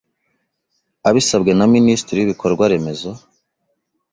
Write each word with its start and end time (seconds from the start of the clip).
Abisabwe 1.09 1.51
na 1.55 1.65
Minisitiri 1.75 2.17
w 2.19 2.23
Ibikorwa 2.27 2.63
Remezo 2.71 3.11